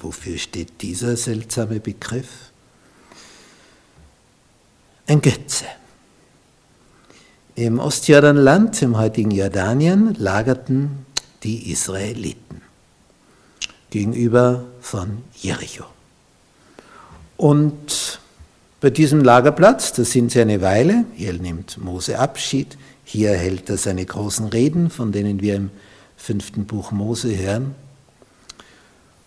Wofür 0.00 0.38
steht 0.38 0.82
dieser 0.82 1.16
seltsame 1.16 1.80
Begriff? 1.80 2.50
Ein 5.06 5.20
Götze. 5.20 5.64
Im 7.54 7.80
Ostjordanland, 7.80 8.80
im 8.82 8.96
heutigen 8.96 9.30
Jordanien, 9.30 10.14
lagerten 10.14 11.06
die 11.42 11.72
Israeliten 11.72 12.62
gegenüber 13.90 14.64
von 14.80 15.24
Jericho. 15.34 15.84
Und 17.36 18.20
bei 18.80 18.90
diesem 18.90 19.22
Lagerplatz, 19.24 19.92
da 19.92 20.04
sind 20.04 20.30
sie 20.30 20.40
eine 20.40 20.60
Weile, 20.60 21.04
hier 21.14 21.32
nimmt 21.32 21.78
Mose 21.78 22.18
Abschied, 22.18 22.76
hier 23.04 23.32
hält 23.32 23.70
er 23.70 23.76
seine 23.76 24.04
großen 24.04 24.46
Reden, 24.46 24.90
von 24.90 25.10
denen 25.10 25.40
wir 25.40 25.56
im 25.56 25.70
fünften 26.16 26.66
Buch 26.66 26.92
Mose 26.92 27.36
hören. 27.36 27.74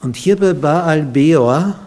Und 0.02 0.16
hier 0.16 0.36
bei 0.36 0.54
Baal 0.54 1.04
Beor, 1.04 1.80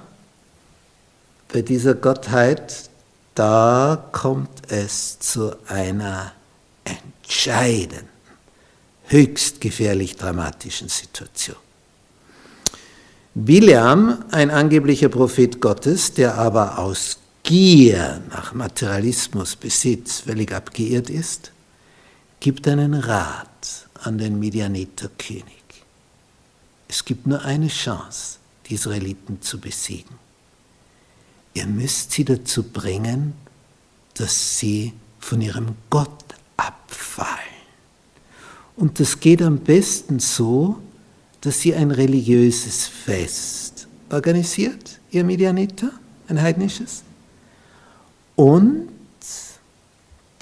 bei 1.52 1.62
dieser 1.62 1.94
Gottheit, 1.94 2.88
da 3.34 4.08
kommt 4.12 4.70
es 4.70 5.18
zu 5.18 5.52
einer 5.66 6.32
entscheidenden, 6.84 8.08
höchst 9.06 9.60
gefährlich 9.60 10.16
dramatischen 10.16 10.88
Situation. 10.88 11.56
Bileam, 13.34 14.24
ein 14.30 14.52
angeblicher 14.52 15.08
Prophet 15.08 15.60
Gottes, 15.60 16.14
der 16.14 16.38
aber 16.38 16.78
aus 16.78 17.18
Gier 17.42 18.22
nach 18.30 18.54
Materialismus, 18.54 19.56
Besitz 19.56 20.20
völlig 20.20 20.52
abgeirrt 20.52 21.10
ist, 21.10 21.50
gibt 22.38 22.68
einen 22.68 22.94
Rat 22.94 23.88
an 24.02 24.18
den 24.18 24.38
Midianiter 24.38 25.10
König. 25.18 25.63
Es 26.94 27.04
gibt 27.04 27.26
nur 27.26 27.42
eine 27.42 27.66
Chance, 27.66 28.38
die 28.66 28.74
Israeliten 28.74 29.42
zu 29.42 29.58
besiegen. 29.58 30.14
Ihr 31.52 31.66
müsst 31.66 32.12
sie 32.12 32.24
dazu 32.24 32.62
bringen, 32.62 33.32
dass 34.14 34.60
sie 34.60 34.92
von 35.18 35.40
ihrem 35.40 35.74
Gott 35.90 36.36
abfallen. 36.56 37.32
Und 38.76 39.00
das 39.00 39.18
geht 39.18 39.42
am 39.42 39.58
besten 39.58 40.20
so, 40.20 40.78
dass 41.40 41.62
sie 41.62 41.74
ein 41.74 41.90
religiöses 41.90 42.86
Fest 42.86 43.88
organisiert, 44.08 45.00
ihr 45.10 45.24
Midianiter, 45.24 45.90
ein 46.28 46.40
heidnisches, 46.40 47.02
und 48.36 48.88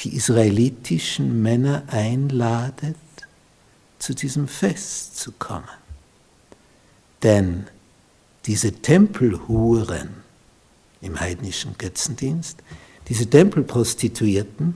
die 0.01 0.15
israelitischen 0.15 1.41
Männer 1.41 1.85
einladet, 1.87 2.97
zu 3.99 4.15
diesem 4.15 4.47
Fest 4.47 5.17
zu 5.17 5.33
kommen. 5.33 5.82
Denn 7.23 7.67
diese 8.47 8.73
Tempelhuren 8.73 10.11
im 11.01 11.21
heidnischen 11.21 11.77
Götzendienst, 11.79 12.59
diese 13.09 13.29
Tempelprostituierten, 13.29 14.75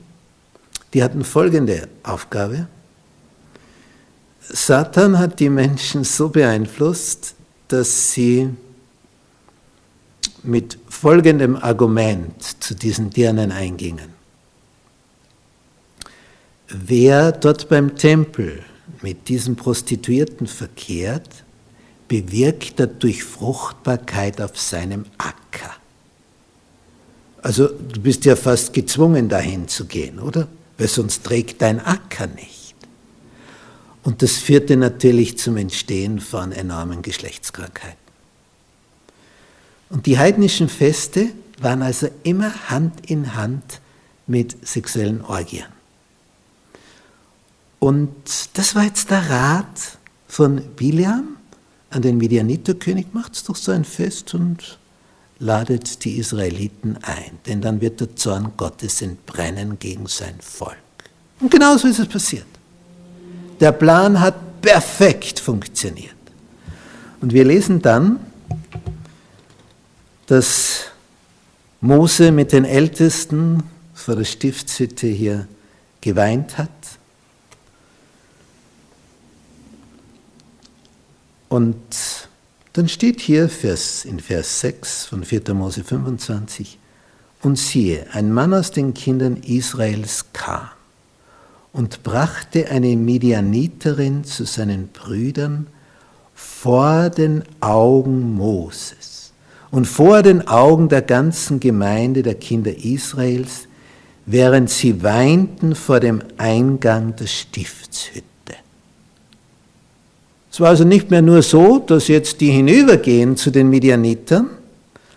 die 0.92 1.02
hatten 1.02 1.24
folgende 1.24 1.88
Aufgabe. 2.02 2.68
Satan 4.40 5.18
hat 5.18 5.40
die 5.40 5.48
Menschen 5.48 6.04
so 6.04 6.28
beeinflusst, 6.28 7.34
dass 7.68 8.12
sie 8.12 8.50
mit 10.42 10.78
folgendem 10.88 11.56
Argument 11.56 12.62
zu 12.62 12.74
diesen 12.74 13.10
Dirnen 13.10 13.50
eingingen. 13.50 14.14
Wer 16.68 17.32
dort 17.32 17.68
beim 17.68 17.96
Tempel 17.96 18.62
mit 19.02 19.28
diesen 19.28 19.56
Prostituierten 19.56 20.46
verkehrt, 20.46 21.44
bewirkt 22.08 22.78
dadurch 22.78 23.24
Fruchtbarkeit 23.24 24.40
auf 24.40 24.58
seinem 24.58 25.06
Acker. 25.18 25.74
Also 27.42 27.68
du 27.68 28.00
bist 28.00 28.24
ja 28.24 28.36
fast 28.36 28.72
gezwungen 28.72 29.28
dahin 29.28 29.68
zu 29.68 29.86
gehen, 29.86 30.18
oder? 30.18 30.48
Weil 30.78 30.88
sonst 30.88 31.24
trägt 31.24 31.62
dein 31.62 31.80
Acker 31.80 32.26
nicht. 32.26 32.74
Und 34.02 34.22
das 34.22 34.36
führte 34.36 34.76
natürlich 34.76 35.38
zum 35.38 35.56
Entstehen 35.56 36.20
von 36.20 36.52
enormen 36.52 37.02
Geschlechtskrankheiten. 37.02 37.98
Und 39.90 40.06
die 40.06 40.18
heidnischen 40.18 40.68
Feste 40.68 41.30
waren 41.60 41.82
also 41.82 42.08
immer 42.22 42.68
Hand 42.68 43.10
in 43.10 43.34
Hand 43.34 43.80
mit 44.26 44.66
sexuellen 44.66 45.22
Orgien. 45.22 45.66
Und 47.78 48.10
das 48.54 48.74
war 48.74 48.84
jetzt 48.84 49.10
der 49.10 49.30
Rat 49.30 49.98
von 50.28 50.62
Biliam 50.74 51.35
an 51.96 52.02
den 52.02 52.18
Midianiterkönig, 52.18 53.06
macht 53.12 53.48
doch 53.48 53.56
so 53.56 53.72
ein 53.72 53.84
Fest 53.84 54.34
und 54.34 54.78
ladet 55.38 56.04
die 56.04 56.18
Israeliten 56.18 56.98
ein, 57.02 57.38
denn 57.46 57.62
dann 57.62 57.80
wird 57.80 58.00
der 58.00 58.14
Zorn 58.14 58.52
Gottes 58.56 59.00
entbrennen 59.00 59.78
gegen 59.78 60.06
sein 60.06 60.36
Volk. 60.40 60.76
Und 61.40 61.50
genauso 61.50 61.88
ist 61.88 61.98
es 61.98 62.06
passiert. 62.06 62.46
Der 63.60 63.72
Plan 63.72 64.20
hat 64.20 64.60
perfekt 64.60 65.40
funktioniert. 65.40 66.14
Und 67.20 67.32
wir 67.32 67.44
lesen 67.44 67.80
dann, 67.80 68.20
dass 70.26 70.84
Mose 71.80 72.30
mit 72.30 72.52
den 72.52 72.64
Ältesten 72.64 73.62
vor 73.94 74.16
der 74.16 74.24
Stiftshütte 74.24 75.06
hier 75.06 75.48
geweint 76.02 76.58
hat 76.58 76.70
Und 81.56 82.28
dann 82.74 82.86
steht 82.86 83.18
hier 83.18 83.48
Vers, 83.48 84.04
in 84.04 84.20
Vers 84.20 84.60
6 84.60 85.06
von 85.06 85.24
4. 85.24 85.54
Mose 85.54 85.82
25, 85.84 86.78
und 87.40 87.56
siehe, 87.56 88.04
ein 88.12 88.30
Mann 88.30 88.52
aus 88.52 88.72
den 88.72 88.92
Kindern 88.92 89.38
Israels 89.38 90.26
kam 90.34 90.68
und 91.72 92.02
brachte 92.02 92.70
eine 92.70 92.94
Midianiterin 92.94 94.24
zu 94.24 94.44
seinen 94.44 94.88
Brüdern 94.88 95.68
vor 96.34 97.08
den 97.08 97.42
Augen 97.60 98.34
Moses 98.34 99.32
und 99.70 99.86
vor 99.86 100.20
den 100.20 100.46
Augen 100.48 100.90
der 100.90 101.00
ganzen 101.00 101.58
Gemeinde 101.58 102.22
der 102.22 102.34
Kinder 102.34 102.76
Israels, 102.76 103.66
während 104.26 104.68
sie 104.68 105.02
weinten 105.02 105.74
vor 105.74 106.00
dem 106.00 106.22
Eingang 106.36 107.16
der 107.16 107.28
Stiftshütte. 107.28 108.35
Es 110.56 110.60
war 110.60 110.70
also 110.70 110.84
nicht 110.84 111.10
mehr 111.10 111.20
nur 111.20 111.42
so, 111.42 111.78
dass 111.80 112.08
jetzt 112.08 112.40
die 112.40 112.50
hinübergehen 112.50 113.36
zu 113.36 113.50
den 113.50 113.68
Midianitern 113.68 114.48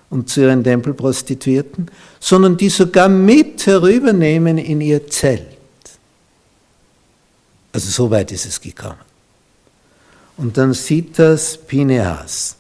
und 0.10 0.28
zu 0.28 0.42
ihren 0.42 0.66
Tempelprostituierten, 0.66 1.90
sondern 2.20 2.58
die 2.58 2.68
sogar 2.68 3.08
mit 3.08 3.66
herübernehmen 3.66 4.58
in 4.58 4.82
ihr 4.82 5.08
Zelt. 5.08 5.48
Also 7.72 7.90
so 7.90 8.12
weit 8.12 8.34
ist 8.34 8.48
es 8.48 8.60
gekommen. 8.60 9.00
Und 10.36 10.58
dann 10.58 10.74
sieht 10.74 11.18
das 11.18 11.58
Pineas, 11.58 12.58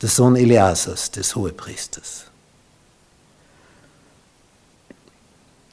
der 0.00 0.08
Sohn 0.08 0.36
Eleasas, 0.36 1.10
des 1.10 1.34
Hohepriesters. 1.34 2.26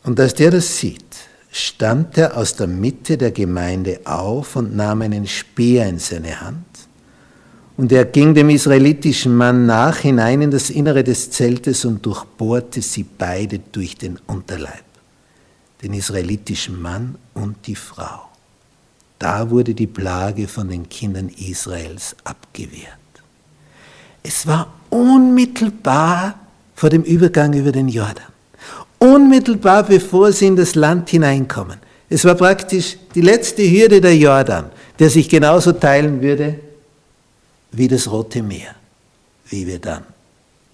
Und 0.03 0.19
als 0.19 0.33
der 0.33 0.49
das 0.49 0.75
sieht, 0.75 1.05
stand 1.51 2.17
er 2.17 2.37
aus 2.37 2.55
der 2.55 2.67
Mitte 2.67 3.17
der 3.17 3.31
Gemeinde 3.31 3.99
auf 4.05 4.55
und 4.55 4.75
nahm 4.75 5.01
einen 5.01 5.27
Speer 5.27 5.87
in 5.87 5.99
seine 5.99 6.39
Hand 6.41 6.65
Und 7.77 7.91
er 7.91 8.05
ging 8.05 8.33
dem 8.33 8.49
israelitischen 8.49 9.35
Mann 9.35 9.65
nach 9.65 9.97
hinein 9.97 10.41
in 10.41 10.51
das 10.51 10.69
Innere 10.69 11.03
des 11.03 11.31
Zeltes 11.31 11.83
und 11.83 12.05
durchbohrte 12.05 12.81
sie 12.81 13.03
beide 13.03 13.59
durch 13.59 13.97
den 13.97 14.19
Unterleib, 14.27 14.83
den 15.81 15.93
israelitischen 15.93 16.81
Mann 16.81 17.15
und 17.33 17.55
die 17.67 17.75
Frau. 17.75 18.29
Da 19.19 19.49
wurde 19.49 19.73
die 19.73 19.87
Plage 19.87 20.47
von 20.47 20.69
den 20.69 20.87
Kindern 20.89 21.29
Israels 21.29 22.15
abgewehrt. 22.23 22.97
Es 24.23 24.45
war 24.45 24.73
unmittelbar 24.89 26.39
vor 26.75 26.89
dem 26.89 27.03
Übergang 27.03 27.53
über 27.53 27.71
den 27.71 27.89
Jordan. 27.89 28.31
Unmittelbar 29.01 29.83
bevor 29.83 30.31
sie 30.31 30.45
in 30.45 30.55
das 30.55 30.75
Land 30.75 31.09
hineinkommen. 31.09 31.79
Es 32.07 32.23
war 32.23 32.35
praktisch 32.35 32.97
die 33.15 33.21
letzte 33.21 33.63
Hürde 33.63 33.99
der 33.99 34.15
Jordan, 34.15 34.69
der 34.99 35.09
sich 35.09 35.27
genauso 35.27 35.71
teilen 35.71 36.21
würde 36.21 36.59
wie 37.71 37.87
das 37.87 38.11
Rote 38.11 38.43
Meer, 38.43 38.75
wie 39.47 39.65
wir 39.65 39.79
dann 39.79 40.03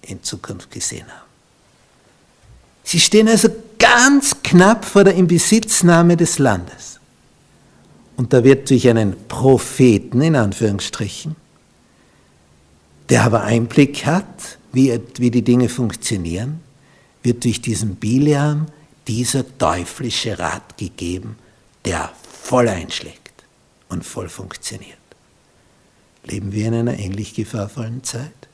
in 0.02 0.22
Zukunft 0.22 0.70
gesehen 0.72 1.08
haben. 1.08 1.28
Sie 2.84 3.00
stehen 3.00 3.30
also 3.30 3.48
ganz 3.80 4.36
knapp 4.44 4.84
vor 4.84 5.06
der 5.06 5.16
Inbesitznahme 5.16 6.18
des 6.18 6.38
Landes. 6.38 7.00
Und 8.18 8.34
da 8.34 8.44
wird 8.44 8.70
durch 8.70 8.90
einen 8.90 9.16
Propheten, 9.30 10.22
in 10.22 10.36
Anführungsstrichen, 10.36 11.38
der 13.08 13.24
aber 13.24 13.44
Einblick 13.44 14.06
hat, 14.06 14.58
wie, 14.74 15.00
wie 15.18 15.32
die 15.32 15.44
Dinge 15.44 15.70
funktionieren, 15.70 16.60
wird 17.28 17.44
durch 17.44 17.62
diesen 17.62 17.98
Bileam 17.98 18.68
dieser 19.06 19.44
teuflische 19.58 20.40
Rat 20.40 20.78
gegeben, 20.78 21.38
der 21.84 22.10
voll 22.24 22.70
einschlägt 22.70 23.44
und 23.90 24.06
voll 24.06 24.30
funktioniert. 24.30 24.98
Leben 26.24 26.54
wir 26.54 26.68
in 26.68 26.74
einer 26.74 26.98
ähnlich 26.98 27.34
gefahrvollen 27.34 28.02
Zeit? 28.06 28.47